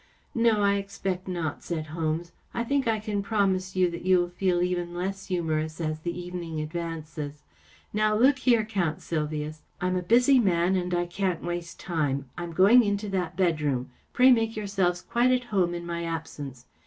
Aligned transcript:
"No, 0.33 0.63
I 0.63 0.77
expect 0.77 1.27
not," 1.27 1.61
said 1.61 1.85
Holmes." 1.93 2.31
I 2.55 2.63
think 2.63 2.87
I 2.87 2.97
can 2.97 3.21
promise 3.21 3.75
you 3.75 3.87
that 3.91 4.01
you 4.03 4.17
will 4.17 4.29
feel 4.29 4.63
even 4.63 4.95
less 4.95 5.27
humorous 5.27 5.79
as 5.79 5.99
the 5.99 6.19
evening 6.19 6.59
advances. 6.59 7.43
Now, 7.93 8.15
look 8.15 8.39
here, 8.39 8.65
Count 8.65 9.03
Sylvius. 9.03 9.61
I'm 9.79 9.95
a 9.95 10.01
busy 10.01 10.39
man 10.39 10.75
and 10.75 10.91
I 10.95 11.05
can't 11.05 11.43
waste 11.43 11.79
time. 11.79 12.25
I'm 12.35 12.51
going 12.53 12.83
into 12.83 13.09
that 13.09 13.37
bedroom. 13.37 13.91
Pray 14.11 14.31
make 14.31 14.55
yourselves 14.55 15.03
quite 15.03 15.29
at 15.29 15.43
home 15.53 15.75
in 15.75 15.85
my 15.85 16.03
absence. 16.03 16.65